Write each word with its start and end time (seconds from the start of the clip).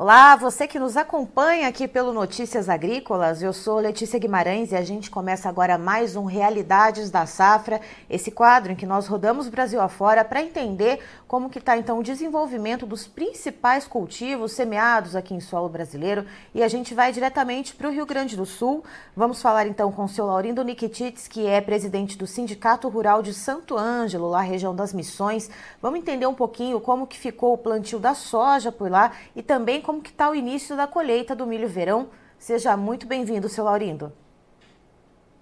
Olá, 0.00 0.36
você 0.36 0.68
que 0.68 0.78
nos 0.78 0.96
acompanha 0.96 1.66
aqui 1.66 1.88
pelo 1.88 2.12
Notícias 2.12 2.68
Agrícolas, 2.68 3.42
eu 3.42 3.52
sou 3.52 3.80
Letícia 3.80 4.16
Guimarães 4.16 4.70
e 4.70 4.76
a 4.76 4.82
gente 4.82 5.10
começa 5.10 5.48
agora 5.48 5.76
mais 5.76 6.14
um 6.14 6.24
Realidades 6.24 7.10
da 7.10 7.26
Safra, 7.26 7.80
esse 8.08 8.30
quadro 8.30 8.70
em 8.70 8.76
que 8.76 8.86
nós 8.86 9.08
rodamos 9.08 9.48
Brasil 9.48 9.80
afora 9.80 10.24
para 10.24 10.40
entender 10.40 11.00
como 11.26 11.50
que 11.50 11.58
está 11.58 11.76
então 11.76 11.98
o 11.98 12.02
desenvolvimento 12.04 12.86
dos 12.86 13.08
principais 13.08 13.88
cultivos 13.88 14.52
semeados 14.52 15.16
aqui 15.16 15.34
em 15.34 15.40
solo 15.40 15.68
brasileiro 15.68 16.24
e 16.54 16.62
a 16.62 16.68
gente 16.68 16.94
vai 16.94 17.10
diretamente 17.10 17.74
para 17.74 17.88
o 17.88 17.90
Rio 17.90 18.06
Grande 18.06 18.36
do 18.36 18.46
Sul. 18.46 18.84
Vamos 19.16 19.42
falar 19.42 19.66
então 19.66 19.90
com 19.90 20.04
o 20.04 20.08
seu 20.08 20.26
Laurindo 20.26 20.62
Nikitits, 20.62 21.26
que 21.26 21.44
é 21.44 21.60
presidente 21.60 22.16
do 22.16 22.24
Sindicato 22.24 22.88
Rural 22.88 23.20
de 23.20 23.34
Santo 23.34 23.76
Ângelo, 23.76 24.30
lá 24.30 24.42
região 24.42 24.76
das 24.76 24.92
Missões. 24.92 25.50
Vamos 25.82 25.98
entender 25.98 26.28
um 26.28 26.34
pouquinho 26.34 26.80
como 26.80 27.04
que 27.04 27.18
ficou 27.18 27.54
o 27.54 27.58
plantio 27.58 27.98
da 27.98 28.14
soja 28.14 28.70
por 28.70 28.88
lá 28.88 29.10
e 29.34 29.42
também 29.42 29.82
como 29.88 30.02
que 30.02 30.10
está 30.10 30.30
o 30.30 30.34
início 30.34 30.76
da 30.76 30.86
colheita 30.86 31.34
do 31.34 31.46
milho 31.46 31.66
verão. 31.66 32.10
Seja 32.38 32.76
muito 32.76 33.06
bem-vindo, 33.06 33.48
seu 33.48 33.64
Laurindo. 33.64 34.12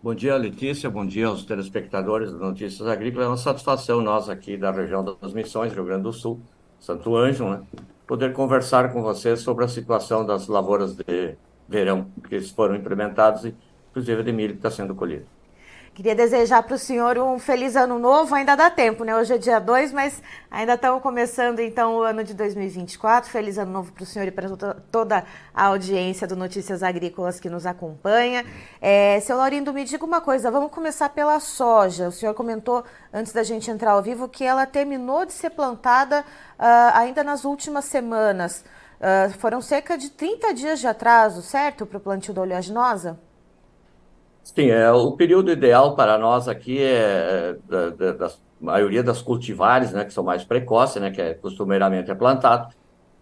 Bom 0.00 0.14
dia, 0.14 0.36
Letícia. 0.36 0.88
Bom 0.88 1.04
dia 1.04 1.26
aos 1.26 1.44
telespectadores 1.44 2.30
do 2.30 2.38
Notícias 2.38 2.86
Agrícolas. 2.86 3.26
É 3.26 3.28
uma 3.30 3.36
satisfação 3.36 4.00
nós 4.00 4.28
aqui 4.28 4.56
da 4.56 4.70
região 4.70 5.02
das 5.20 5.32
Missões, 5.32 5.72
Rio 5.72 5.84
Grande 5.84 6.04
do 6.04 6.12
Sul, 6.12 6.40
Santo 6.78 7.16
Ângelo, 7.16 7.50
né? 7.50 7.62
poder 8.06 8.32
conversar 8.32 8.92
com 8.92 9.02
vocês 9.02 9.40
sobre 9.40 9.64
a 9.64 9.68
situação 9.68 10.24
das 10.24 10.46
lavouras 10.46 10.94
de 10.94 11.36
verão 11.68 12.06
que 12.28 12.40
foram 12.42 12.76
implementadas, 12.76 13.52
inclusive 13.90 14.22
de 14.22 14.30
milho 14.30 14.52
que 14.52 14.60
está 14.60 14.70
sendo 14.70 14.94
colhido. 14.94 15.26
Queria 15.96 16.14
desejar 16.14 16.62
para 16.62 16.74
o 16.74 16.78
senhor 16.78 17.16
um 17.16 17.38
feliz 17.38 17.74
ano 17.74 17.98
novo. 17.98 18.34
Ainda 18.34 18.54
dá 18.54 18.68
tempo, 18.68 19.02
né? 19.02 19.16
Hoje 19.16 19.32
é 19.32 19.38
dia 19.38 19.58
2, 19.58 19.94
mas 19.94 20.22
ainda 20.50 20.74
estamos 20.74 21.00
começando 21.00 21.60
então 21.60 21.96
o 21.96 22.02
ano 22.02 22.22
de 22.22 22.34
2024. 22.34 23.30
Feliz 23.30 23.56
ano 23.56 23.72
novo 23.72 23.90
para 23.94 24.02
o 24.02 24.06
senhor 24.06 24.28
e 24.28 24.30
para 24.30 24.46
toda 24.92 25.24
a 25.54 25.64
audiência 25.64 26.26
do 26.26 26.36
Notícias 26.36 26.82
Agrícolas 26.82 27.40
que 27.40 27.48
nos 27.48 27.64
acompanha. 27.64 28.44
É, 28.78 29.18
seu 29.20 29.38
Laurindo, 29.38 29.72
me 29.72 29.84
diga 29.84 30.04
uma 30.04 30.20
coisa. 30.20 30.50
Vamos 30.50 30.70
começar 30.70 31.08
pela 31.08 31.40
soja. 31.40 32.08
O 32.08 32.12
senhor 32.12 32.34
comentou 32.34 32.84
antes 33.10 33.32
da 33.32 33.42
gente 33.42 33.70
entrar 33.70 33.92
ao 33.92 34.02
vivo 34.02 34.28
que 34.28 34.44
ela 34.44 34.66
terminou 34.66 35.24
de 35.24 35.32
ser 35.32 35.48
plantada 35.48 36.26
uh, 36.58 36.92
ainda 36.92 37.24
nas 37.24 37.46
últimas 37.46 37.86
semanas. 37.86 38.62
Uh, 39.00 39.32
foram 39.38 39.62
cerca 39.62 39.96
de 39.96 40.10
30 40.10 40.52
dias 40.52 40.78
de 40.78 40.86
atraso, 40.86 41.40
certo, 41.40 41.86
para 41.86 41.96
o 41.96 42.00
plantio 42.02 42.34
da 42.34 42.42
oleaginosa? 42.42 43.18
Sim, 44.54 44.70
é, 44.70 44.90
o 44.92 45.10
período 45.12 45.50
ideal 45.50 45.96
para 45.96 46.16
nós 46.16 46.46
aqui 46.46 46.80
é 46.80 47.56
da, 47.68 47.90
da, 47.90 48.12
da 48.12 48.30
maioria 48.60 49.02
das 49.02 49.20
cultivares, 49.20 49.90
né, 49.92 50.04
que 50.04 50.12
são 50.12 50.22
mais 50.22 50.44
precoces, 50.44 51.02
né, 51.02 51.10
que 51.10 51.20
é, 51.20 51.34
costumeiramente 51.34 52.12
é 52.12 52.14
plantado, 52.14 52.72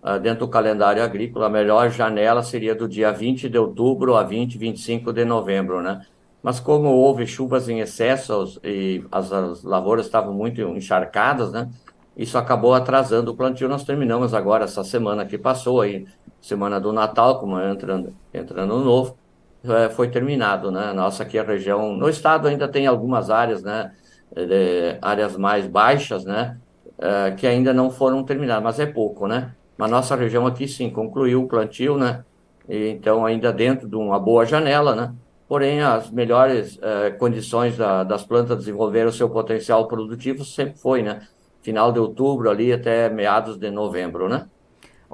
uh, 0.03 0.21
dentro 0.21 0.41
do 0.41 0.49
calendário 0.49 1.03
agrícola, 1.03 1.47
a 1.47 1.49
melhor 1.49 1.91
janela 1.91 2.43
seria 2.43 2.75
do 2.75 2.87
dia 2.87 3.11
20 3.11 3.49
de 3.49 3.57
outubro 3.59 4.17
a 4.17 4.23
20, 4.23 4.59
25 4.59 5.15
de 5.15 5.25
novembro, 5.25 5.81
né? 5.81 6.05
Mas 6.43 6.61
como 6.61 6.91
houve 6.91 7.27
chuvas 7.27 7.71
em 7.71 7.81
excesso 7.81 8.61
e 8.63 9.03
as, 9.11 9.33
as 9.33 9.63
lavouras 9.65 10.05
estavam 10.05 10.35
muito 10.35 10.61
encharcadas, 10.61 11.51
né? 11.51 11.71
Isso 12.15 12.37
acabou 12.37 12.75
atrasando 12.75 13.33
o 13.33 13.35
plantio. 13.35 13.67
Nós 13.67 13.83
terminamos 13.83 14.35
agora 14.35 14.65
essa 14.65 14.85
semana 14.85 15.25
que 15.25 15.39
passou 15.39 15.81
aí, 15.81 16.07
semana 16.41 16.79
do 16.79 16.93
Natal, 16.93 17.41
como 17.41 17.59
entrando, 17.59 18.15
entrando 18.33 18.79
novo, 18.79 19.17
é, 19.65 19.89
foi 19.89 20.09
terminado, 20.09 20.71
né? 20.71 20.93
Nossa 20.93 21.23
aqui 21.23 21.39
a 21.39 21.43
região, 21.43 21.97
no 21.97 22.09
estado 22.09 22.49
ainda 22.49 22.69
tem 22.69 22.87
algumas 22.87 23.31
áreas, 23.31 23.63
né? 23.63 23.93
De, 24.35 24.99
áreas 25.01 25.37
mais 25.37 25.67
baixas, 25.67 26.25
né? 26.25 26.59
É, 26.99 27.31
que 27.33 27.47
ainda 27.47 27.73
não 27.73 27.91
foram 27.91 28.23
terminadas, 28.25 28.63
mas 28.63 28.81
é 28.81 28.87
pouco, 28.87 29.27
né? 29.27 29.55
Mas 29.77 29.91
nossa 29.91 30.15
região 30.15 30.47
aqui 30.47 30.69
sim 30.69 30.91
concluiu 30.91 31.43
o 31.43 31.49
plantio, 31.49 31.97
né? 31.97 32.25
E, 32.69 32.89
então 32.89 33.25
ainda 33.25 33.53
dentro 33.53 33.89
de 33.89 33.97
uma 33.97 34.19
boa 34.19 34.45
janela, 34.45 34.95
né? 34.95 35.15
Porém 35.49 35.83
as 35.83 36.11
melhores 36.11 36.79
é, 36.83 37.11
condições 37.11 37.77
da, 37.77 38.05
das 38.05 38.25
plantas 38.25 38.59
desenvolver 38.59 39.07
o 39.07 39.13
seu 39.13 39.29
potencial 39.31 39.87
produtivo 39.89 40.45
sempre 40.45 40.79
foi, 40.79 41.03
né? 41.03 41.27
Final 41.63 41.93
de 41.93 41.99
outubro 41.99 42.51
ali 42.51 42.73
até 42.73 43.09
meados 43.09 43.57
de 43.57 43.71
novembro, 43.71 44.29
né? 44.29 44.47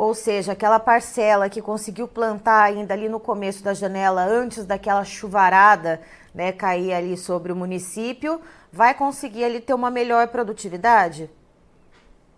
Ou 0.00 0.14
seja, 0.14 0.52
aquela 0.52 0.80
parcela 0.80 1.50
que 1.50 1.60
conseguiu 1.60 2.08
plantar 2.08 2.62
ainda 2.62 2.94
ali 2.94 3.06
no 3.06 3.20
começo 3.20 3.62
da 3.62 3.74
janela, 3.74 4.24
antes 4.24 4.64
daquela 4.64 5.04
chuvarada 5.04 6.00
né, 6.34 6.52
cair 6.52 6.94
ali 6.94 7.18
sobre 7.18 7.52
o 7.52 7.54
município, 7.54 8.40
vai 8.72 8.94
conseguir 8.94 9.44
ali 9.44 9.60
ter 9.60 9.74
uma 9.74 9.90
melhor 9.90 10.28
produtividade? 10.28 11.28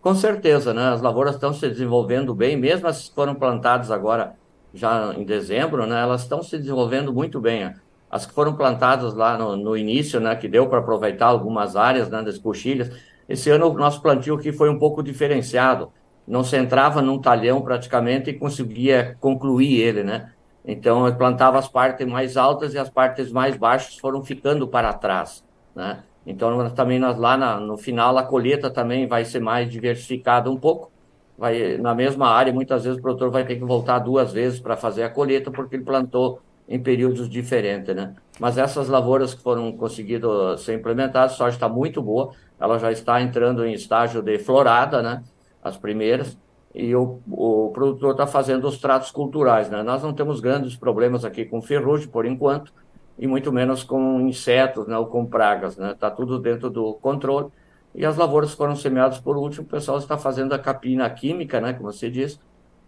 Com 0.01 0.13
certeza, 0.13 0.75
né? 0.75 0.89
As 0.89 1.01
lavouras 1.01 1.37
estão 1.37 1.55
se 1.55 1.69
desenvolvendo 1.69 2.35
bem, 2.35 2.57
mesmo 2.57 2.89
as 2.89 3.09
que 3.09 3.15
foram 3.15 3.37
plantadas 3.37 3.93
agora 3.93 4.35
já 4.75 5.15
em 5.17 5.23
dezembro, 5.23 5.87
né? 5.87 6.03
Elas 6.03 6.23
estão 6.23 6.43
se 6.43 6.59
desenvolvendo 6.59 7.13
muito 7.13 7.41
bem. 7.41 7.73
As 8.11 8.27
que 8.27 8.35
foram 8.35 8.57
plantadas 8.57 9.15
lá 9.15 9.39
no, 9.39 9.57
no 9.57 9.77
início, 9.77 10.19
né? 10.19 10.35
Que 10.35 10.49
deu 10.49 10.69
para 10.69 10.81
aproveitar 10.81 11.27
algumas 11.27 11.77
áreas 11.77 12.11
né, 12.11 12.25
das 12.25 12.39
coxilhas. 12.39 12.91
Esse 13.29 13.51
ano 13.51 13.69
o 13.69 13.75
nosso 13.75 14.03
plantio 14.03 14.35
aqui 14.35 14.51
foi 14.51 14.69
um 14.69 14.81
pouco 14.81 15.01
diferenciado 15.01 15.93
não 16.27 16.45
se 16.45 16.57
entrava 16.57 17.03
num 17.03 17.21
talhão 17.21 17.61
praticamente 17.63 18.31
e 18.31 18.35
conseguia 18.35 19.17
concluir 19.21 19.81
ele, 19.81 20.03
né? 20.03 20.33
Então, 20.65 21.07
eu 21.07 21.15
plantava 21.17 21.59
as 21.59 21.69
partes 21.69 22.07
mais 22.07 22.37
altas 22.37 22.75
e 22.75 22.79
as 22.79 22.89
partes 22.89 23.33
mais 23.33 23.57
baixas 23.57 23.97
foram 23.99 24.23
ficando 24.23 24.67
para 24.69 24.93
trás, 24.93 25.45
né? 25.75 26.03
Então, 26.25 26.71
também 26.71 27.01
nós, 27.01 27.19
lá 27.19 27.37
na, 27.37 27.59
no 27.59 27.77
final, 27.77 28.17
a 28.17 28.23
colheita 28.23 28.71
também 28.71 29.07
vai 29.09 29.25
ser 29.25 29.41
mais 29.41 29.69
diversificada 29.71 30.49
um 30.51 30.57
pouco. 30.57 30.93
Vai, 31.37 31.77
na 31.79 31.95
mesma 31.95 32.29
área, 32.29 32.53
muitas 32.53 32.85
vezes 32.85 32.99
o 32.99 33.03
produtor 33.03 33.31
vai 33.31 33.45
ter 33.45 33.57
que 33.57 33.65
voltar 33.65 33.99
duas 33.99 34.33
vezes 34.33 34.61
para 34.61 34.77
fazer 34.77 35.03
a 35.03 35.11
colheita, 35.11 35.51
porque 35.51 35.75
ele 35.75 35.85
plantou 35.85 36.41
em 36.69 36.81
períodos 36.81 37.29
diferentes, 37.29 37.95
né? 37.95 38.15
Mas 38.39 38.57
essas 38.57 38.89
lavouras 38.89 39.35
que 39.35 39.43
foram 39.43 39.73
conseguidas 39.73 40.61
ser 40.61 40.75
implementadas, 40.75 41.33
a 41.33 41.37
soja 41.37 41.57
está 41.57 41.69
muito 41.69 42.01
boa, 42.01 42.33
ela 42.61 42.79
já 42.79 42.93
está 42.93 43.21
entrando 43.21 43.67
em 43.67 43.73
estágio 43.73 44.23
de 44.23 44.39
florada, 44.39 45.03
né? 45.03 45.25
As 45.63 45.77
primeiras, 45.77 46.39
e 46.75 46.95
o, 46.95 47.21
o 47.31 47.71
produtor 47.73 48.13
está 48.13 48.27
fazendo 48.27 48.67
os 48.67 48.79
tratos 48.79 49.11
culturais. 49.11 49.71
Né? 49.71 49.83
Nós 49.83 50.03
não 50.03 50.13
temos 50.13 50.41
grandes 50.41 50.75
problemas 50.75 51.25
aqui 51.25 51.45
com 51.45 51.61
ferrugem, 51.61 52.09
por 52.09 52.25
enquanto, 52.25 52.73
e 53.19 53.27
muito 53.27 53.53
menos 53.53 53.85
com 53.85 54.21
insetos 54.21 54.87
né, 54.87 54.97
ou 54.97 55.07
com 55.07 55.27
pragas. 55.27 55.73
Está 55.73 55.87
né? 55.87 55.95
Tá 55.99 56.11
tudo 56.11 56.39
dentro 56.39 56.71
do 56.71 56.95
controle. 56.95 57.49
E 57.95 58.07
as 58.07 58.17
lavouras 58.17 58.55
foram 58.55 58.75
semeadas 58.75 59.21
por 59.21 59.37
último, 59.37 59.67
o 59.67 59.69
pessoal 59.69 59.99
está 59.99 60.17
fazendo 60.17 60.55
a 60.55 60.59
capina 60.59 61.09
química, 61.11 61.61
né, 61.61 61.75
como 61.75 61.93
você 61.93 62.11
disse, 62.11 62.41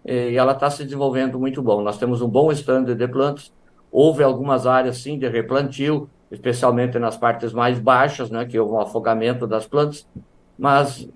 e 0.03 0.35
ela 0.35 0.53
está 0.53 0.71
se 0.71 0.83
desenvolvendo 0.83 1.39
muito 1.39 1.61
bom. 1.61 1.83
Nós 1.83 1.99
temos 1.99 2.23
um 2.23 2.29
bom 2.29 2.51
estande 2.51 2.95
de 2.95 3.07
plantas, 3.07 3.53
houve 3.93 4.23
algumas 4.23 4.67
áreas, 4.67 4.97
sim, 4.97 5.19
de 5.19 5.29
replantio, 5.29 6.09
especialmente 6.31 6.99
nas 6.99 7.19
partes 7.19 7.53
mais 7.53 7.79
baixas, 7.79 8.31
né, 8.31 8.47
que 8.47 8.59
houve 8.59 8.73
um 8.73 8.81
afogamento 8.81 9.47
das 9.47 9.67
plantas, 9.67 10.09
mas 10.59 11.07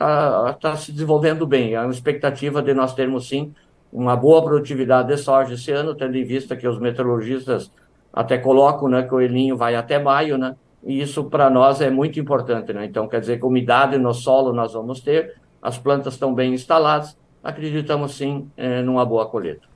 está 0.00 0.54
tá 0.54 0.76
se 0.76 0.92
desenvolvendo 0.92 1.46
bem. 1.46 1.74
É 1.74 1.80
uma 1.80 1.92
expectativa 1.92 2.62
de 2.62 2.72
nós 2.72 2.94
termos, 2.94 3.28
sim, 3.28 3.54
uma 3.92 4.16
boa 4.16 4.42
produtividade 4.42 5.08
de 5.08 5.18
soja 5.18 5.54
esse 5.54 5.70
ano, 5.70 5.94
tendo 5.94 6.16
em 6.16 6.24
vista 6.24 6.56
que 6.56 6.66
os 6.66 6.78
meteorologistas 6.78 7.70
até 8.12 8.38
colocam 8.38 8.88
né, 8.88 9.02
que 9.02 9.14
o 9.14 9.20
elinho 9.20 9.56
vai 9.56 9.74
até 9.76 9.98
maio, 9.98 10.38
né? 10.38 10.56
E 10.82 11.00
isso 11.00 11.24
para 11.24 11.50
nós 11.50 11.80
é 11.80 11.90
muito 11.90 12.18
importante, 12.18 12.72
né? 12.72 12.86
Então, 12.86 13.06
quer 13.06 13.20
dizer 13.20 13.38
que 13.38 13.44
umidade 13.44 13.98
no 13.98 14.14
solo 14.14 14.52
nós 14.52 14.72
vamos 14.72 15.00
ter, 15.00 15.36
as 15.60 15.76
plantas 15.76 16.14
estão 16.14 16.34
bem 16.34 16.54
instaladas, 16.54 17.16
acreditamos 17.44 18.16
sim 18.16 18.50
é, 18.56 18.80
numa 18.80 19.04
boa 19.04 19.26
colheita. 19.26 19.68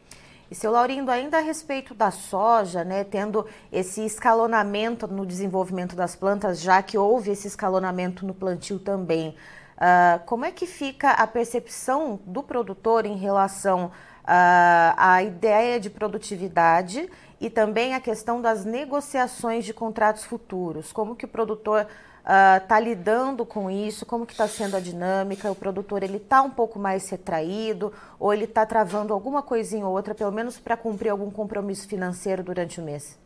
E 0.51 0.55
seu 0.55 0.71
Laurindo, 0.71 1.11
ainda 1.11 1.39
a 1.39 1.41
respeito 1.41 1.95
da 1.95 2.11
soja, 2.11 2.85
né, 2.85 3.05
tendo 3.05 3.45
esse 3.71 4.05
escalonamento 4.05 5.07
no 5.07 5.27
desenvolvimento 5.27 5.95
das 5.95 6.17
plantas, 6.17 6.61
já 6.61 6.83
que 6.83 6.97
houve 6.97 7.31
esse 7.31 7.47
escalonamento 7.47 8.27
no 8.27 8.33
plantio 8.33 8.79
também, 8.79 9.35
Uh, 9.75 10.25
como 10.25 10.45
é 10.45 10.53
que 10.53 10.67
fica 10.67 11.11
a 11.11 11.27
percepção 11.27 12.21
do 12.25 12.43
produtor 12.43 13.05
em 13.05 13.17
relação 13.17 13.87
uh, 13.87 14.95
à 14.97 15.23
ideia 15.23 15.81
de 15.81 15.91
produtividade 15.91 17.11
e 17.41 17.51
também 17.51 17.93
a 17.93 18.01
questão 18.01 18.41
das 18.41 18.65
negociações 18.65 19.65
de 19.65 19.75
contratos 19.75 20.25
futuros? 20.25 20.93
Como 20.93 21.17
que 21.17 21.25
o 21.25 21.29
produtor 21.29 21.81
está 21.81 22.77
ah, 22.77 22.81
uh, 22.81 22.85
lidando 22.85 23.45
com 23.45 23.69
isso? 23.69 24.07
Como 24.07 24.25
que 24.25 24.33
está 24.33 24.47
sendo 24.47 24.77
a 24.77 24.81
dinâmica? 24.81 25.51
O 25.51 25.57
produtor 25.57 26.05
ele 26.05 26.19
está 26.19 26.41
um 26.41 26.51
pouco 26.51 26.79
mais 26.79 27.11
retraído 27.11 27.93
ou 28.19 28.33
ele 28.33 28.45
está 28.45 28.65
travando 28.65 29.13
alguma 29.13 29.43
coisinha 29.43 29.87
ou 29.87 29.93
outra, 29.93 30.15
pelo 30.15 30.31
menos 30.31 30.57
para 30.57 30.77
cumprir 30.77 31.11
algum 31.11 31.31
compromisso 31.31 31.89
financeiro 31.89 32.45
durante 32.45 32.81
o 32.81 32.85
mês? 32.85 33.19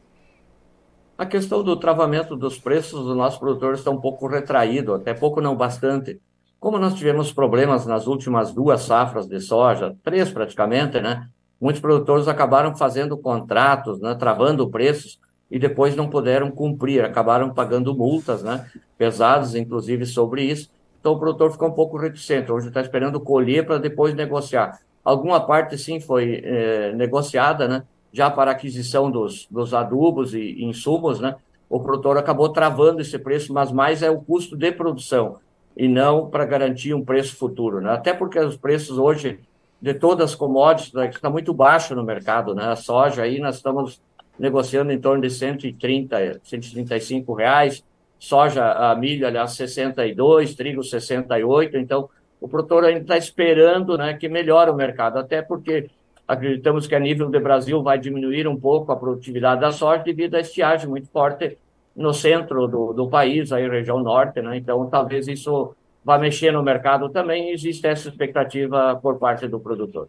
A 1.18 1.26
questão 1.26 1.62
do 1.62 1.76
travamento 1.76 2.34
dos 2.36 2.58
preços 2.58 3.04
do 3.04 3.14
nosso 3.14 3.38
produtor 3.38 3.74
está 3.74 3.90
um 3.90 4.00
pouco 4.00 4.26
retraído, 4.26 4.94
até 4.94 5.12
pouco 5.12 5.40
não 5.40 5.54
bastante 5.54 6.20
como 6.60 6.78
nós 6.78 6.94
tivemos 6.94 7.32
problemas 7.32 7.86
nas 7.86 8.06
últimas 8.06 8.52
duas 8.52 8.82
safras 8.82 9.26
de 9.26 9.40
soja, 9.40 9.96
três 10.02 10.30
praticamente, 10.30 11.00
né? 11.00 11.28
Muitos 11.60 11.80
produtores 11.80 12.28
acabaram 12.28 12.76
fazendo 12.76 13.16
contratos, 13.16 14.00
né, 14.00 14.14
travando 14.14 14.68
preços 14.68 15.18
e 15.50 15.58
depois 15.58 15.96
não 15.96 16.08
puderam 16.08 16.50
cumprir, 16.50 17.04
acabaram 17.04 17.52
pagando 17.52 17.94
multas, 17.96 18.42
né, 18.42 18.66
pesadas, 18.96 19.54
inclusive, 19.54 20.06
sobre 20.06 20.42
isso. 20.42 20.70
Então 21.00 21.12
o 21.12 21.18
produtor 21.18 21.50
ficou 21.50 21.68
um 21.68 21.72
pouco 21.72 21.96
reticente. 21.96 22.50
Hoje 22.50 22.68
está 22.68 22.80
esperando 22.80 23.20
colher 23.20 23.64
para 23.64 23.78
depois 23.78 24.14
negociar. 24.14 24.78
Alguma 25.04 25.40
parte, 25.40 25.78
sim, 25.78 26.00
foi 26.00 26.42
é, 26.44 26.92
negociada, 26.92 27.66
né? 27.66 27.84
Já 28.12 28.30
para 28.30 28.50
aquisição 28.50 29.10
dos, 29.10 29.46
dos 29.50 29.72
adubos 29.72 30.34
e, 30.34 30.40
e 30.40 30.64
insumos, 30.64 31.20
né? 31.20 31.36
O 31.68 31.80
produtor 31.80 32.16
acabou 32.18 32.48
travando 32.48 33.00
esse 33.00 33.18
preço, 33.18 33.52
mas 33.52 33.70
mais 33.70 34.02
é 34.02 34.10
o 34.10 34.20
custo 34.20 34.56
de 34.56 34.72
produção 34.72 35.36
e 35.78 35.86
não 35.86 36.28
para 36.28 36.44
garantir 36.44 36.92
um 36.92 37.04
preço 37.04 37.36
futuro, 37.36 37.80
né? 37.80 37.92
Até 37.92 38.12
porque 38.12 38.36
os 38.40 38.56
preços 38.56 38.98
hoje 38.98 39.38
de 39.80 39.94
todas 39.94 40.32
as 40.32 40.34
commodities 40.34 40.92
né, 40.92 41.08
está 41.08 41.30
muito 41.30 41.54
baixo 41.54 41.94
no 41.94 42.02
mercado, 42.02 42.52
né? 42.52 42.64
A 42.64 42.74
soja 42.74 43.22
aí 43.22 43.38
nós 43.38 43.56
estamos 43.56 44.02
negociando 44.36 44.90
em 44.90 45.00
torno 45.00 45.22
de 45.22 45.30
130, 45.30 46.40
135 46.42 47.32
reais, 47.32 47.84
soja, 48.18 48.72
a 48.72 48.96
milho, 48.96 49.24
aliás, 49.24 49.52
62, 49.52 50.56
trigo 50.56 50.82
68, 50.82 51.76
então 51.76 52.10
o 52.40 52.48
produtor 52.48 52.84
ainda 52.84 53.00
está 53.00 53.16
esperando 53.16 53.96
né, 53.96 54.14
que 54.14 54.28
melhore 54.28 54.70
o 54.70 54.74
mercado, 54.74 55.18
até 55.18 55.42
porque 55.42 55.88
acreditamos 56.26 56.88
que 56.88 56.94
a 56.94 57.00
nível 57.00 57.30
de 57.30 57.38
Brasil 57.38 57.82
vai 57.82 57.98
diminuir 57.98 58.48
um 58.48 58.58
pouco 58.58 58.90
a 58.90 58.96
produtividade 58.96 59.60
da 59.60 59.70
soja 59.70 60.02
devido 60.02 60.34
à 60.34 60.40
estiagem 60.40 60.88
muito 60.88 61.08
forte 61.08 61.56
no 61.98 62.14
centro 62.14 62.66
do, 62.68 62.92
do 62.92 63.08
país, 63.08 63.52
aí 63.52 63.68
região 63.68 63.98
norte, 64.00 64.40
né? 64.40 64.56
Então, 64.56 64.88
talvez 64.88 65.26
isso 65.28 65.74
vá 66.04 66.16
mexer 66.16 66.52
no 66.52 66.62
mercado 66.62 67.10
também, 67.10 67.50
existe 67.50 67.86
essa 67.86 68.08
expectativa 68.08 68.98
por 69.02 69.18
parte 69.18 69.46
do 69.48 69.60
produtor. 69.60 70.08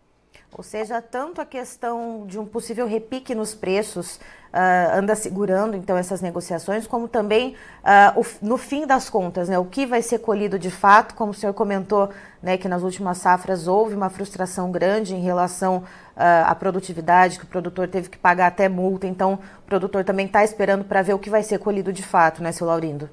Ou 0.57 0.63
seja, 0.63 1.01
tanto 1.01 1.39
a 1.39 1.45
questão 1.45 2.25
de 2.27 2.39
um 2.39 2.45
possível 2.45 2.87
repique 2.87 3.35
nos 3.35 3.53
preços 3.53 4.19
uh, 4.53 4.97
anda 4.97 5.15
segurando 5.15 5.75
então 5.75 5.97
essas 5.97 6.21
negociações, 6.21 6.87
como 6.87 7.07
também 7.07 7.55
uh, 7.83 8.19
o, 8.19 8.25
no 8.41 8.57
fim 8.57 8.85
das 8.85 9.09
contas, 9.09 9.47
né, 9.47 9.57
o 9.57 9.65
que 9.65 9.85
vai 9.85 10.01
ser 10.01 10.19
colhido 10.19 10.57
de 10.57 10.71
fato, 10.71 11.15
como 11.15 11.31
o 11.31 11.33
senhor 11.33 11.53
comentou, 11.53 12.09
né, 12.41 12.57
que 12.57 12.67
nas 12.67 12.83
últimas 12.83 13.19
safras 13.19 13.67
houve 13.67 13.95
uma 13.95 14.09
frustração 14.09 14.71
grande 14.71 15.15
em 15.15 15.21
relação 15.21 15.77
uh, 15.77 16.45
à 16.45 16.55
produtividade, 16.55 17.37
que 17.37 17.45
o 17.45 17.47
produtor 17.47 17.87
teve 17.87 18.09
que 18.09 18.17
pagar 18.17 18.47
até 18.47 18.67
multa, 18.67 19.07
então 19.07 19.39
o 19.59 19.65
produtor 19.65 20.03
também 20.03 20.25
está 20.25 20.43
esperando 20.43 20.83
para 20.83 21.01
ver 21.01 21.13
o 21.13 21.19
que 21.19 21.29
vai 21.29 21.43
ser 21.43 21.59
colhido 21.59 21.93
de 21.93 22.03
fato, 22.03 22.41
né, 22.41 22.51
seu 22.51 22.67
Laurindo? 22.67 23.09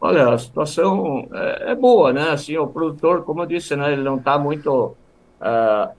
Olha, 0.00 0.34
a 0.34 0.38
situação 0.38 1.28
é, 1.32 1.70
é 1.70 1.74
boa, 1.76 2.12
né? 2.12 2.30
Assim, 2.30 2.58
o 2.58 2.66
produtor, 2.66 3.22
como 3.22 3.42
eu 3.42 3.46
disse, 3.46 3.76
né, 3.76 3.92
ele 3.92 4.02
não 4.02 4.16
está 4.16 4.36
muito 4.36 4.96
uh, 5.42 5.92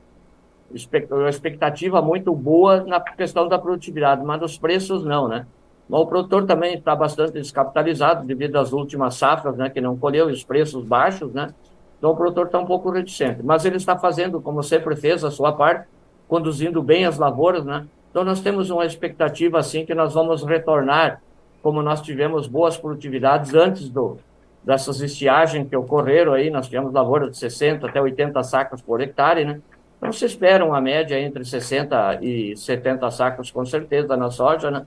uma 1.12 1.30
expectativa 1.30 2.02
muito 2.02 2.34
boa 2.34 2.84
na 2.84 3.00
questão 3.00 3.48
da 3.48 3.60
produtividade, 3.60 4.24
mas 4.24 4.42
os 4.42 4.58
preços 4.58 5.06
não, 5.06 5.28
né? 5.28 5.46
Mas 5.88 6.02
o 6.02 6.08
produtor 6.08 6.46
também 6.46 6.76
está 6.76 6.96
bastante 6.96 7.34
descapitalizado 7.34 8.26
devido 8.26 8.56
às 8.56 8.72
últimas 8.72 9.16
safras, 9.16 9.56
né, 9.58 9.70
que 9.70 9.82
não 9.82 9.98
colheu 9.98 10.28
os 10.28 10.44
preços 10.44 10.84
baixos, 10.86 11.32
né? 11.34 11.54
Então 12.00 12.12
o 12.12 12.16
produtor 12.16 12.48
está 12.48 12.60
um 12.60 12.66
pouco 12.66 12.90
reticente, 12.90 13.44
mas 13.44 13.66
ele 13.66 13.78
está 13.78 13.98
fazendo, 13.98 14.42
como 14.42 14.64
sempre 14.64 14.96
fez, 14.96 15.24
a 15.24 15.30
sua 15.30 15.52
parte, 15.52 15.88
conduzindo 16.28 16.82
bem 16.82 17.06
as 17.06 17.18
lavouras, 17.18 17.64
né? 17.66 17.86
Então 18.10 18.24
nós 18.24 18.42
temos 18.42 18.70
uma 18.70 18.86
expectativa 18.86 19.60
assim 19.60 19.86
que 19.86 19.94
nós 19.94 20.14
vamos 20.14 20.44
retornar, 20.44 21.22
como 21.62 21.82
nós 21.82 22.02
tivemos 22.02 22.48
boas 22.48 22.78
produtividades 22.78 23.54
antes 23.54 23.90
do 23.90 24.18
dessas 24.64 25.02
estiagens 25.02 25.68
que 25.68 25.76
ocorreram 25.76 26.34
aí, 26.34 26.50
nós 26.50 26.68
tivemos 26.68 26.94
lavouras 26.94 27.32
de 27.32 27.38
60 27.38 27.88
até 27.88 28.02
80 28.02 28.42
sacas 28.44 28.82
por 28.82 29.02
hectare, 29.02 29.46
né? 29.46 29.62
Então, 29.98 30.12
se 30.12 30.26
espera 30.26 30.66
uma 30.66 30.82
média 30.82 31.20
entre 31.20 31.46
60 31.46 32.20
e 32.22 32.58
70 32.58 33.10
sacos, 33.12 33.52
com 33.52 33.66
certeza, 33.66 34.18
na 34.18 34.30
soja, 34.30 34.70
né? 34.70 34.86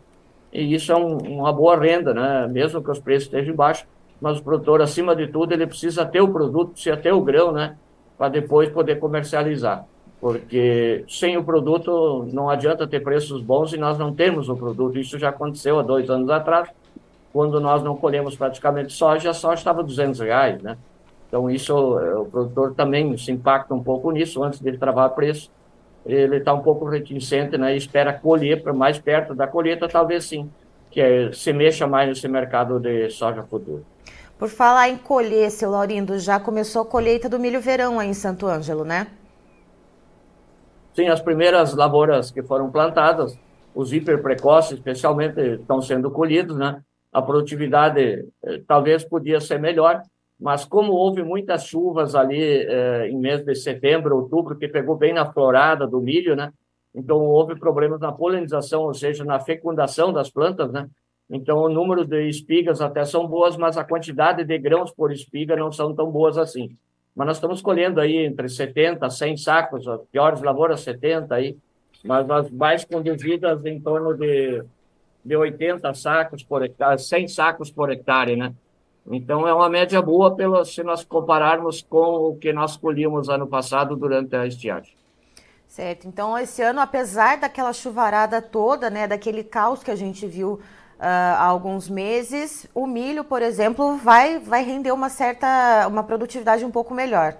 E 0.52 0.75
isso 0.75 0.93
é 0.93 0.96
um, 0.96 1.17
uma 1.17 1.52
boa 1.52 1.78
renda, 1.78 2.12
né? 2.12 2.46
Mesmo 2.46 2.82
que 2.82 2.90
os 2.90 2.99
preços 2.99 3.25
estejam 3.25 3.55
baixos, 3.55 3.87
mas 4.20 4.38
o 4.38 4.43
produtor, 4.43 4.82
acima 4.82 5.14
de 5.14 5.26
tudo, 5.26 5.52
ele 5.52 5.67
precisa 5.67 6.05
ter 6.05 6.20
o 6.20 6.28
produto, 6.28 6.73
precisa 6.73 6.96
ter 6.96 7.12
o 7.12 7.20
grão, 7.20 7.52
né? 7.52 7.76
Para 8.17 8.28
depois 8.28 8.69
poder 8.70 8.99
comercializar. 8.99 9.87
Porque 10.20 11.05
sem 11.08 11.37
o 11.37 11.44
produto 11.44 12.26
não 12.32 12.49
adianta 12.49 12.87
ter 12.87 13.00
preços 13.00 13.43
bons 13.43 13.73
e 13.73 13.78
nós 13.78 13.99
não 13.99 14.14
temos 14.14 14.49
o 14.49 14.56
produto. 14.56 14.99
Isso 14.99 15.19
já 15.19 15.28
aconteceu 15.28 15.78
há 15.78 15.82
dois 15.82 16.08
anos 16.08 16.31
atrás, 16.31 16.69
quando 17.37 17.61
nós 17.61 17.83
não 17.83 17.94
colhemos 17.94 18.35
praticamente 18.35 18.94
soja, 18.94 19.29
a 19.29 19.35
soja 19.35 19.56
estava 19.56 19.83
200 19.83 20.21
reais, 20.21 20.62
né? 20.62 20.79
Então, 21.29 21.50
isso, 21.50 21.77
o 21.77 22.25
produtor 22.25 22.73
também 22.75 23.15
se 23.19 23.31
impacta 23.31 23.75
um 23.75 23.83
pouco 23.83 24.11
nisso, 24.11 24.43
antes 24.43 24.59
dele 24.59 24.79
travar 24.79 25.11
preço. 25.11 25.50
Ele 26.06 26.38
está 26.38 26.55
um 26.55 26.62
pouco 26.62 26.87
reticente, 26.87 27.59
né? 27.59 27.77
espera 27.77 28.11
colher, 28.11 28.62
para 28.62 28.73
mais 28.73 28.99
perto 28.99 29.35
da 29.35 29.47
colheita, 29.47 29.87
talvez 29.87 30.25
sim, 30.25 30.50
que 30.91 30.99
é, 30.99 31.31
se 31.31 31.53
mexa 31.53 31.87
mais 31.87 32.09
nesse 32.09 32.27
mercado 32.27 32.81
de 32.81 33.11
soja 33.11 33.43
futuro. 33.43 33.85
Por 34.38 34.49
falar 34.49 34.88
em 34.88 34.97
colher, 34.97 35.50
seu 35.50 35.71
Laurindo, 35.71 36.19
já 36.19 36.41
começou 36.41 36.81
a 36.81 36.87
colheita 36.87 37.29
do 37.29 37.38
milho 37.38 37.61
verão 37.61 38.00
aí 38.00 38.09
em 38.09 38.15
Santo 38.15 38.47
Ângelo, 38.47 38.83
né? 38.83 39.09
Sim, 40.94 41.09
as 41.09 41.21
primeiras 41.21 41.75
lavouras 41.75 42.31
que 42.31 42.43
foram 42.43 42.71
plantadas, 42.71 43.38
os 43.75 43.93
hiper 43.93 44.23
precoces, 44.23 44.79
especialmente, 44.79 45.38
estão 45.38 45.83
sendo 45.83 46.11
colhidos, 46.11 46.56
né? 46.56 46.81
A 47.17 47.23
produtividade 47.23 48.29
eh, 48.45 48.61
talvez 48.69 49.03
podia 49.03 49.41
ser 49.41 49.59
melhor, 49.59 50.03
mas 50.39 50.67
como 50.67 50.93
houve 50.93 51.23
muitas 51.23 51.65
chuvas 51.65 52.15
ali 52.15 52.43
eh, 52.43 53.09
em 53.09 53.17
mês 53.17 53.43
de 53.43 53.55
setembro, 53.55 54.17
outubro, 54.17 54.55
que 54.55 54.69
pegou 54.69 54.97
bem 54.99 55.15
na 55.15 55.25
florada 55.25 55.87
do 55.87 55.99
milho, 55.99 56.37
né? 56.37 56.53
Então 56.95 57.17
houve 57.25 57.59
problemas 57.59 58.01
na 58.01 58.13
polinização, 58.13 58.83
ou 58.83 58.93
seja, 58.93 59.25
na 59.25 59.41
fecundação 59.41 60.13
das 60.13 60.29
plantas, 60.29 60.71
né? 60.71 60.91
Então 61.31 61.57
o 61.57 61.71
número 61.71 62.05
de 62.05 62.29
espigas 62.29 62.83
até 62.83 63.03
são 63.07 63.27
boas, 63.27 63.57
mas 63.57 63.79
a 63.79 63.85
quantidade 63.85 64.45
de 64.45 64.59
grãos 64.59 64.93
por 64.93 65.11
espiga 65.11 65.57
não 65.57 65.73
são 65.73 65.95
tão 65.95 66.11
boas 66.11 66.37
assim. 66.37 66.77
Mas 67.15 67.27
nós 67.29 67.37
estamos 67.39 67.62
colhendo 67.62 67.99
aí 67.99 68.27
entre 68.27 68.47
70 68.47 69.09
100 69.09 69.39
sacos, 69.39 69.89
as 69.89 70.03
piores 70.12 70.43
lavouras 70.43 70.83
70 70.83 71.35
aí, 71.35 71.57
mas 72.05 72.29
as 72.29 72.51
mais 72.51 72.85
conduzidas 72.85 73.65
em 73.65 73.81
torno 73.81 74.12
de, 74.12 74.62
de 75.26 75.37
80 75.37 75.93
sacos 75.94 76.43
por 76.44 76.62
hectare, 76.62 77.00
100 77.00 77.28
sacos 77.28 77.70
por 77.70 77.90
hectare, 77.90 78.37
né? 78.37 78.55
Então, 79.08 79.46
é 79.46 79.52
uma 79.52 79.69
média 79.69 80.00
boa 80.00 80.34
pelo, 80.34 80.64
se 80.64 80.82
nós 80.82 81.05
compararmos 81.05 81.82
com 81.82 82.31
o 82.31 82.37
que 82.37 82.52
nós 82.52 82.76
colhíamos 82.76 83.28
ano 83.28 83.46
passado 83.46 83.96
durante 83.96 84.34
a 84.34 84.46
estiagem. 84.46 84.94
Certo. 85.69 86.08
Então, 86.08 86.38
esse 86.38 86.62
ano, 86.62 86.81
apesar 86.81 87.38
daquela 87.38 87.73
chuvarada 87.73 88.40
toda, 88.40 88.88
né, 88.88 89.06
daquele 89.06 89.44
caos 89.44 89.82
que 89.82 89.90
a 89.90 89.96
gente 89.96 90.26
viu 90.26 90.55
uh, 90.55 90.61
há 90.99 91.44
alguns 91.44 91.88
meses, 91.88 92.69
o 92.75 92.87
milho, 92.87 93.23
por 93.23 93.43
exemplo, 93.43 93.96
vai, 93.96 94.38
vai 94.38 94.64
render 94.64 94.93
uma 94.93 95.08
certa, 95.08 95.87
uma 95.88 96.02
produtividade 96.02 96.64
um 96.64 96.71
pouco 96.71 96.95
melhor. 96.95 97.37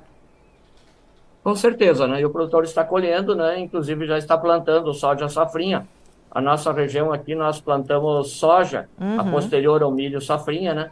Com 1.43 1.55
certeza, 1.55 2.07
né? 2.07 2.21
E 2.21 2.25
o 2.25 2.31
produtor 2.31 2.65
está 2.65 2.85
colhendo, 2.85 3.35
né? 3.35 3.59
Inclusive 3.61 4.07
já 4.07 4.19
está 4.19 4.37
plantando 4.37 4.93
soja 4.93 5.29
safrinha. 5.29 5.87
A 6.37 6.41
nossa 6.43 6.71
região 6.71 7.15
aqui 7.15 7.35
nós 7.35 7.63
plantamos 7.63 8.33
soja, 8.33 8.91
uhum. 9.01 9.19
a 9.19 9.25
posterior 9.25 9.83
ao 9.83 9.91
milho 9.91 10.21
safrinha, 10.21 10.75
né? 10.75 10.91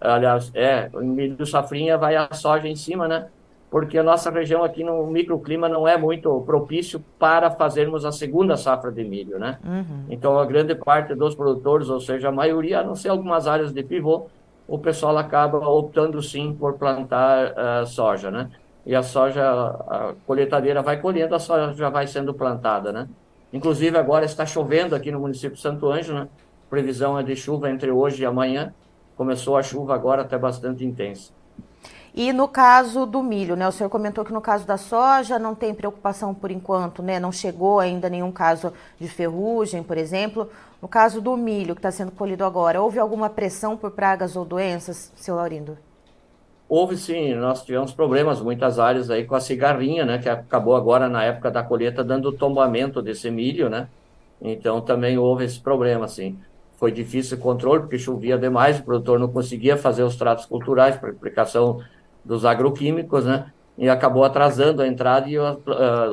aliás, 0.00 0.50
é, 0.54 0.88
o 0.94 1.00
milho 1.00 1.44
safrinha 1.44 1.98
vai 1.98 2.16
a 2.16 2.32
soja 2.32 2.66
em 2.66 2.74
cima, 2.74 3.06
né? 3.06 3.26
Porque 3.70 3.98
a 3.98 4.02
nossa 4.02 4.30
região 4.30 4.64
aqui 4.64 4.82
no 4.82 5.06
microclima 5.06 5.68
não 5.68 5.86
é 5.86 5.98
muito 5.98 6.40
propício 6.46 7.04
para 7.18 7.50
fazermos 7.50 8.06
a 8.06 8.10
segunda 8.10 8.56
safra 8.56 8.90
de 8.90 9.04
milho, 9.04 9.38
né? 9.38 9.58
Uhum. 9.62 10.06
Então, 10.08 10.38
a 10.38 10.46
grande 10.46 10.74
parte 10.74 11.14
dos 11.14 11.34
produtores, 11.34 11.90
ou 11.90 12.00
seja, 12.00 12.30
a 12.30 12.32
maioria, 12.32 12.80
a 12.80 12.82
não 12.82 12.94
ser 12.94 13.10
algumas 13.10 13.46
áreas 13.46 13.74
de 13.74 13.82
pivô, 13.82 14.28
o 14.66 14.78
pessoal 14.78 15.18
acaba 15.18 15.58
optando 15.58 16.22
sim 16.22 16.56
por 16.58 16.78
plantar 16.78 17.52
uh, 17.52 17.86
soja, 17.86 18.30
né? 18.30 18.50
E 18.86 18.94
a 18.94 19.02
soja, 19.02 19.44
a 19.44 20.14
colheitadeira 20.26 20.80
vai 20.80 20.98
colhendo, 20.98 21.34
a 21.34 21.38
soja 21.38 21.74
já 21.74 21.90
vai 21.90 22.06
sendo 22.06 22.32
plantada, 22.32 22.90
né? 22.90 23.06
Inclusive, 23.52 23.96
agora 23.96 24.24
está 24.24 24.46
chovendo 24.46 24.94
aqui 24.94 25.10
no 25.10 25.20
município 25.20 25.56
de 25.56 25.60
Santo 25.60 25.90
Ângelo, 25.90 26.20
né? 26.20 26.28
Previsão 26.68 27.18
é 27.18 27.22
de 27.22 27.34
chuva 27.34 27.68
entre 27.68 27.90
hoje 27.90 28.22
e 28.22 28.26
amanhã 28.26 28.72
começou 29.16 29.56
a 29.56 29.62
chuva 29.62 29.94
agora 29.94 30.22
até 30.22 30.38
bastante 30.38 30.84
intensa. 30.84 31.32
E 32.14 32.32
no 32.32 32.48
caso 32.48 33.06
do 33.06 33.22
milho, 33.22 33.54
né? 33.54 33.68
O 33.68 33.72
senhor 33.72 33.90
comentou 33.90 34.24
que 34.24 34.32
no 34.32 34.40
caso 34.40 34.66
da 34.66 34.76
soja 34.76 35.38
não 35.38 35.54
tem 35.54 35.74
preocupação 35.74 36.34
por 36.34 36.50
enquanto, 36.50 37.02
né? 37.02 37.20
Não 37.20 37.30
chegou 37.30 37.78
ainda 37.78 38.08
nenhum 38.08 38.32
caso 38.32 38.72
de 38.98 39.08
ferrugem, 39.08 39.82
por 39.82 39.96
exemplo. 39.96 40.48
No 40.80 40.88
caso 40.88 41.20
do 41.20 41.36
milho 41.36 41.74
que 41.74 41.80
está 41.80 41.90
sendo 41.90 42.12
colhido 42.12 42.44
agora, 42.44 42.80
houve 42.80 42.98
alguma 42.98 43.28
pressão 43.28 43.76
por 43.76 43.90
pragas 43.90 44.36
ou 44.36 44.44
doenças, 44.44 45.12
seu 45.14 45.36
Laurindo? 45.36 45.76
Houve 46.70 46.96
sim, 46.96 47.34
nós 47.34 47.62
tivemos 47.62 47.92
problemas 47.92 48.40
muitas 48.40 48.78
áreas 48.78 49.10
aí 49.10 49.24
com 49.24 49.34
a 49.34 49.40
cigarrinha, 49.40 50.06
né? 50.06 50.16
Que 50.18 50.28
acabou 50.28 50.74
agora 50.74 51.06
na 51.06 51.22
época 51.22 51.50
da 51.50 51.62
colheita 51.62 52.02
dando 52.02 52.32
tombamento 52.32 53.02
desse 53.02 53.30
milho, 53.30 53.68
né? 53.68 53.88
Então 54.40 54.80
também 54.80 55.18
houve 55.18 55.44
esse 55.44 55.60
problema, 55.60 56.08
sim 56.08 56.38
foi 56.80 56.90
difícil 56.90 57.36
o 57.36 57.40
controle, 57.40 57.82
porque 57.82 57.98
chovia 57.98 58.38
demais, 58.38 58.80
o 58.80 58.82
produtor 58.82 59.18
não 59.18 59.28
conseguia 59.28 59.76
fazer 59.76 60.02
os 60.02 60.16
tratos 60.16 60.46
culturais 60.46 60.96
para 60.96 61.10
aplicação 61.10 61.82
dos 62.24 62.46
agroquímicos, 62.46 63.26
né? 63.26 63.52
E 63.76 63.86
acabou 63.86 64.24
atrasando 64.24 64.80
a 64.80 64.88
entrada 64.88 65.28
e 65.28 65.38
uh, 65.38 65.58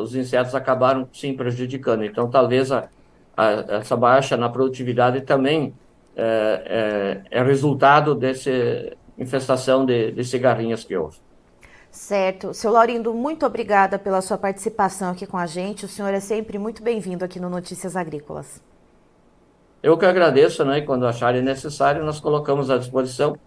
os 0.01 0.13
insetos 0.13 0.53
acabaram, 0.53 1.07
sim, 1.13 1.33
prejudicando. 1.33 2.03
Então, 2.03 2.29
talvez 2.29 2.69
a, 2.69 2.89
a, 3.35 3.49
essa 3.77 3.95
baixa 3.95 4.35
na 4.35 4.49
produtividade 4.49 5.21
também 5.21 5.73
é, 6.17 7.23
é, 7.31 7.39
é 7.39 7.43
resultado 7.43 8.13
dessa 8.13 8.51
infestação 9.17 9.85
de, 9.85 10.11
de 10.11 10.23
cigarrinhas 10.23 10.83
que 10.83 10.95
houve. 10.95 11.17
Certo. 11.89 12.53
Seu 12.53 12.71
Laurindo, 12.71 13.13
muito 13.13 13.45
obrigada 13.45 13.97
pela 13.97 14.21
sua 14.21 14.37
participação 14.37 15.11
aqui 15.11 15.25
com 15.25 15.37
a 15.37 15.45
gente. 15.45 15.85
O 15.85 15.87
senhor 15.87 16.13
é 16.13 16.19
sempre 16.19 16.59
muito 16.59 16.83
bem-vindo 16.83 17.25
aqui 17.25 17.39
no 17.39 17.49
Notícias 17.49 17.95
Agrícolas. 17.95 18.61
Eu 19.81 19.97
que 19.97 20.05
agradeço, 20.05 20.63
né? 20.65 20.79
E 20.79 20.81
quando 20.81 21.07
acharem 21.07 21.41
necessário, 21.41 22.03
nós 22.03 22.19
colocamos 22.19 22.69
à 22.69 22.77
disposição. 22.77 23.37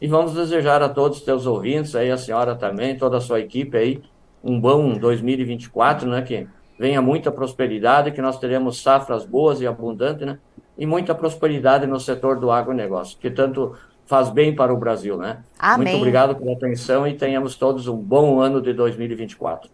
E 0.00 0.06
vamos 0.06 0.34
desejar 0.34 0.82
a 0.82 0.88
todos 0.88 1.18
os 1.18 1.24
teus 1.24 1.46
ouvintes, 1.46 1.94
aí 1.96 2.10
a 2.10 2.18
senhora 2.18 2.54
também, 2.54 2.98
toda 2.98 3.16
a 3.16 3.20
sua 3.20 3.40
equipe 3.40 3.78
aí, 3.78 4.02
um 4.44 4.60
bom 4.60 4.92
2024, 4.92 6.08
né? 6.08 6.22
Que 6.22 6.46
venha 6.78 7.00
muita 7.00 7.32
prosperidade, 7.32 8.12
que 8.12 8.20
nós 8.20 8.38
teremos 8.38 8.82
safras 8.82 9.24
boas 9.24 9.60
e 9.60 9.66
abundantes, 9.66 10.26
né? 10.26 10.38
E 10.76 10.84
muita 10.84 11.14
prosperidade 11.14 11.86
no 11.86 11.98
setor 11.98 12.38
do 12.38 12.50
agronegócio, 12.50 13.18
que 13.18 13.30
tanto 13.30 13.74
faz 14.06 14.30
bem 14.30 14.54
para 14.54 14.72
o 14.72 14.76
Brasil, 14.76 15.16
né? 15.16 15.38
Amém. 15.58 15.88
Muito 15.88 15.98
obrigado 15.98 16.36
pela 16.36 16.52
atenção 16.52 17.06
e 17.06 17.14
tenhamos 17.14 17.56
todos 17.56 17.88
um 17.88 17.96
bom 17.96 18.40
ano 18.40 18.62
de 18.62 18.72
2024. 18.72 19.68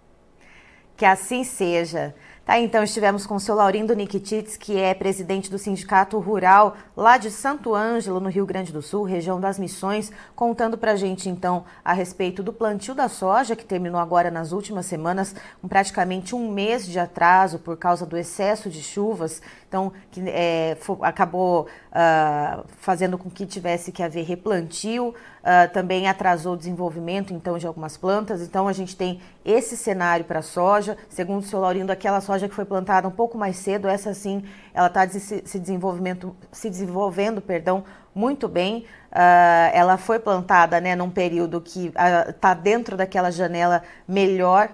Que 0.97 1.05
assim 1.05 1.45
seja. 1.45 2.15
Tá, 2.45 2.59
então 2.59 2.83
estivemos 2.83 3.25
com 3.25 3.37
o 3.37 3.41
seu 3.41 3.55
Laurindo 3.55 3.95
Nikitits, 3.95 4.57
que 4.57 4.77
é 4.77 4.93
presidente 4.95 5.49
do 5.49 5.59
Sindicato 5.59 6.19
Rural 6.19 6.77
lá 6.97 7.17
de 7.17 7.31
Santo 7.31 7.73
Ângelo, 7.73 8.19
no 8.19 8.29
Rio 8.29 8.45
Grande 8.45 8.73
do 8.73 8.83
Sul, 8.83 9.05
região 9.05 9.41
das 9.41 9.61
Missões, 9.61 10.11
contando 10.35 10.77
para 10.77 10.91
a 10.91 10.97
gente 10.97 11.29
então 11.29 11.65
a 11.85 11.93
respeito 11.93 12.43
do 12.43 12.53
plantio 12.53 12.97
da 12.97 13.09
soja, 13.09 13.55
que 13.55 13.65
terminou 13.65 14.01
agora 14.01 14.29
nas 14.29 14.51
últimas 14.51 14.87
semanas, 14.87 15.37
com 15.61 15.69
praticamente 15.69 16.35
um 16.35 16.51
mês 16.51 16.85
de 16.85 16.99
atraso 16.99 17.61
por 17.61 17.77
causa 17.77 18.05
do 18.05 18.17
excesso 18.17 18.69
de 18.69 18.83
chuvas, 18.83 19.41
então 19.73 19.91
que 20.11 20.21
é, 20.29 20.77
acabou 21.01 21.63
uh, 21.63 22.63
fazendo 22.77 23.17
com 23.17 23.31
que 23.31 23.47
tivesse 23.47 23.91
que 23.91 24.03
haver 24.03 24.25
replantio, 24.25 25.15
Uh, 25.43 25.67
também 25.73 26.07
atrasou 26.07 26.53
o 26.55 26.57
desenvolvimento 26.57 27.35
então 27.35 27.59
de 27.59 27.67
algumas 27.67 27.97
plantas. 27.97 28.43
Então 28.43 28.69
a 28.69 28.73
gente 28.73 28.95
tem 28.95 29.21
esse 29.45 29.77
cenário 29.77 30.25
para 30.25 30.39
a 30.39 30.43
soja. 30.43 30.97
Segundo 31.09 31.41
o 31.41 31.45
seu 31.45 31.59
Laurindo, 31.59 31.91
aquela 31.91 32.21
soja 32.21 32.49
que 32.49 32.55
foi 32.55 32.65
plantada 32.65 33.09
um 33.09 33.11
pouco 33.11 33.37
mais 33.37 33.57
cedo, 33.57 33.89
essa 33.89 34.15
sim, 34.15 34.45
ela 34.73 34.87
está 34.87 35.09
se, 35.09 35.19
se, 35.19 35.43
se 35.45 35.59
desenvolvendo, 35.59 37.41
perdão, 37.41 37.83
muito 38.15 38.47
bem. 38.47 38.85
Uh, 39.13 39.69
ela 39.75 39.99
foi 39.99 40.19
plantada 40.19 40.81
né, 40.81 40.97
num 40.97 41.11
período 41.11 41.61
que 41.61 41.93
está 42.29 42.53
uh, 42.53 42.55
dentro 42.55 42.97
daquela 42.97 43.31
janela 43.31 43.83
melhor 44.09 44.71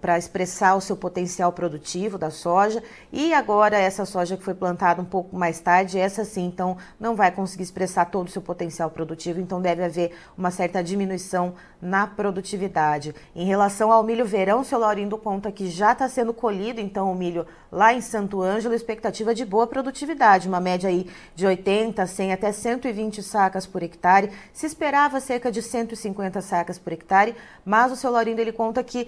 para 0.00 0.16
expressar 0.16 0.76
o 0.76 0.80
seu 0.80 0.96
potencial 0.96 1.50
produtivo 1.50 2.16
da 2.16 2.30
soja. 2.30 2.80
E 3.12 3.34
agora, 3.34 3.76
essa 3.76 4.04
soja 4.04 4.36
que 4.36 4.44
foi 4.44 4.54
plantada 4.54 5.02
um 5.02 5.04
pouco 5.04 5.34
mais 5.36 5.58
tarde, 5.58 5.98
essa 5.98 6.24
sim, 6.24 6.46
então, 6.46 6.76
não 7.00 7.16
vai 7.16 7.32
conseguir 7.32 7.64
expressar 7.64 8.04
todo 8.04 8.28
o 8.28 8.30
seu 8.30 8.40
potencial 8.40 8.88
produtivo, 8.88 9.40
então 9.40 9.60
deve 9.60 9.82
haver 9.82 10.12
uma 10.38 10.52
certa 10.52 10.80
diminuição 10.80 11.54
na 11.82 12.06
produtividade. 12.06 13.16
Em 13.34 13.46
relação 13.46 13.90
ao 13.90 14.04
milho 14.04 14.24
verão, 14.24 14.60
o 14.60 14.64
seu 14.64 14.78
Laurindo 14.78 15.18
conta 15.18 15.50
que 15.50 15.68
já 15.68 15.90
está 15.90 16.08
sendo 16.08 16.32
colhido, 16.32 16.80
então, 16.80 17.10
o 17.10 17.16
milho 17.16 17.44
lá 17.72 17.92
em 17.92 18.00
Santo 18.00 18.40
Ângelo, 18.40 18.74
expectativa 18.74 19.34
de 19.34 19.44
boa 19.44 19.66
produtividade, 19.66 20.46
uma 20.46 20.60
média 20.60 20.88
aí 20.88 21.08
de 21.34 21.44
80, 21.44 22.06
100 22.06 22.32
até 22.32 22.52
120 22.52 23.24
sacas 23.24 23.55
por 23.64 23.82
hectare. 23.82 24.30
Se 24.52 24.66
esperava 24.66 25.20
cerca 25.20 25.52
de 25.52 25.62
150 25.62 26.40
sacas 26.42 26.78
por 26.78 26.92
hectare, 26.92 27.34
mas 27.64 27.92
o 27.92 27.96
seu 27.96 28.10
Laurindo 28.10 28.40
ele 28.40 28.52
conta 28.52 28.82
que 28.82 29.02
uh, 29.02 29.06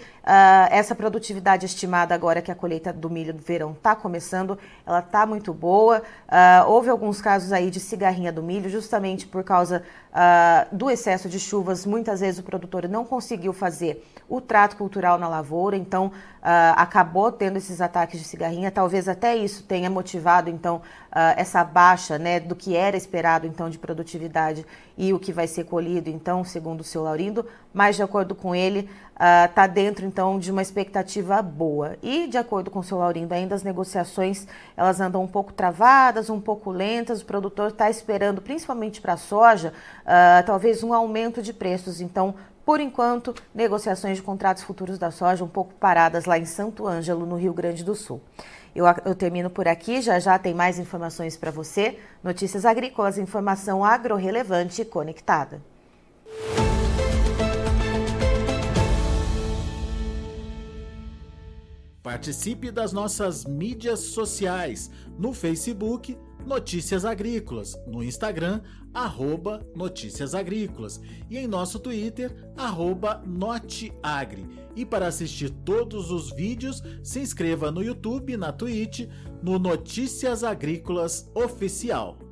essa 0.70 0.94
produtividade 0.94 1.66
estimada 1.66 2.14
agora 2.14 2.40
que 2.40 2.50
a 2.50 2.54
colheita 2.54 2.92
do 2.92 3.10
milho 3.10 3.34
do 3.34 3.42
verão 3.42 3.72
está 3.72 3.96
começando, 3.96 4.58
ela 4.86 5.00
está 5.00 5.26
muito 5.26 5.52
boa. 5.52 6.02
Uh, 6.28 6.70
houve 6.70 6.88
alguns 6.88 7.20
casos 7.20 7.52
aí 7.52 7.70
de 7.70 7.80
cigarrinha 7.80 8.32
do 8.32 8.42
milho, 8.42 8.70
justamente 8.70 9.26
por 9.26 9.42
causa 9.42 9.82
uh, 10.12 10.76
do 10.76 10.90
excesso 10.90 11.28
de 11.28 11.40
chuvas. 11.40 11.84
Muitas 11.84 12.20
vezes 12.20 12.38
o 12.38 12.42
produtor 12.44 12.88
não 12.88 13.04
conseguiu 13.04 13.52
fazer 13.52 14.06
o 14.28 14.40
trato 14.40 14.76
cultural 14.76 15.18
na 15.18 15.28
lavoura, 15.28 15.76
então 15.76 16.12
acabou 16.76 17.32
tendo 17.32 17.56
esses 17.56 17.80
ataques 17.80 18.18
de 18.18 18.26
cigarrinha. 18.26 18.70
Talvez 18.70 19.08
até 19.08 19.36
isso 19.36 19.64
tenha 19.64 19.90
motivado 19.90 20.48
então 20.48 20.80
essa 21.36 21.64
baixa, 21.64 22.18
né, 22.18 22.38
do 22.38 22.54
que 22.54 22.76
era 22.76 22.96
esperado 22.96 23.46
então 23.46 23.68
de 23.68 23.78
produtividade 23.78 24.37
e 24.96 25.12
o 25.12 25.18
que 25.18 25.32
vai 25.32 25.46
ser 25.46 25.64
colhido 25.64 26.10
então, 26.10 26.42
segundo 26.44 26.80
o 26.80 26.84
seu 26.84 27.02
Laurindo, 27.02 27.46
mas 27.72 27.96
de 27.96 28.02
acordo 28.02 28.34
com 28.34 28.54
ele, 28.54 28.88
está 29.46 29.64
uh, 29.64 29.68
dentro 29.68 30.04
então 30.04 30.38
de 30.38 30.50
uma 30.50 30.62
expectativa 30.62 31.40
boa. 31.40 31.96
E 32.02 32.26
de 32.26 32.36
acordo 32.36 32.70
com 32.70 32.80
o 32.80 32.84
seu 32.84 32.98
Laurindo, 32.98 33.32
ainda 33.32 33.54
as 33.54 33.62
negociações 33.62 34.46
elas 34.76 35.00
andam 35.00 35.22
um 35.22 35.26
pouco 35.26 35.52
travadas, 35.52 36.30
um 36.30 36.40
pouco 36.40 36.70
lentas. 36.70 37.22
O 37.22 37.24
produtor 37.24 37.70
está 37.70 37.88
esperando, 37.88 38.42
principalmente 38.42 39.00
para 39.00 39.12
a 39.12 39.16
soja, 39.16 39.72
uh, 40.02 40.44
talvez 40.46 40.82
um 40.82 40.92
aumento 40.92 41.40
de 41.42 41.52
preços. 41.52 42.00
Então, 42.00 42.34
por 42.64 42.80
enquanto, 42.80 43.34
negociações 43.54 44.18
de 44.18 44.22
contratos 44.22 44.62
futuros 44.62 44.98
da 44.98 45.10
soja 45.10 45.42
um 45.42 45.48
pouco 45.48 45.72
paradas 45.74 46.26
lá 46.26 46.38
em 46.38 46.44
Santo 46.44 46.86
Ângelo, 46.86 47.24
no 47.24 47.36
Rio 47.36 47.54
Grande 47.54 47.82
do 47.82 47.94
Sul. 47.94 48.20
Eu, 48.74 48.84
eu 49.04 49.14
termino 49.14 49.50
por 49.50 49.66
aqui, 49.66 50.00
já 50.00 50.18
já 50.18 50.38
tem 50.38 50.54
mais 50.54 50.78
informações 50.78 51.36
para 51.36 51.50
você. 51.50 51.98
Notícias 52.22 52.64
agrícolas, 52.64 53.18
informação 53.18 53.84
agro-relevante 53.84 54.84
conectada. 54.84 55.60
Participe 62.02 62.70
das 62.70 62.92
nossas 62.92 63.44
mídias 63.44 64.00
sociais 64.00 64.90
no 65.18 65.32
Facebook 65.34 66.16
Notícias 66.46 67.04
Agrícolas, 67.04 67.78
no 67.86 68.02
Instagram 68.02 68.62
arroba 68.94 69.60
Notícias 69.76 70.34
Agrícolas 70.34 71.00
e 71.28 71.36
em 71.36 71.46
nosso 71.46 71.78
Twitter 71.78 72.34
arroba 72.56 73.22
Noteagri. 73.26 74.46
E 74.78 74.86
para 74.86 75.08
assistir 75.08 75.50
todos 75.50 76.12
os 76.12 76.30
vídeos, 76.30 76.84
se 77.02 77.18
inscreva 77.18 77.68
no 77.68 77.82
YouTube, 77.82 78.36
na 78.36 78.52
Twitch, 78.52 79.08
no 79.42 79.58
Notícias 79.58 80.44
Agrícolas 80.44 81.28
Oficial. 81.34 82.27